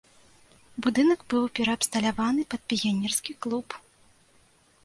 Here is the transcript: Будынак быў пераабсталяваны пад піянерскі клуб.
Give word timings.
Будынак 0.85 1.19
быў 1.33 1.43
пераабсталяваны 1.59 2.47
пад 2.55 2.61
піянерскі 2.73 3.37
клуб. 3.47 3.67